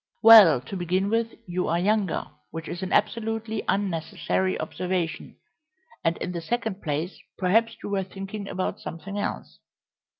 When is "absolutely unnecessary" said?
2.91-4.59